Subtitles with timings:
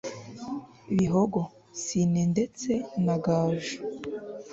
[0.97, 1.41] bihogo,
[1.83, 2.71] sine ndetse
[3.05, 3.77] na gaju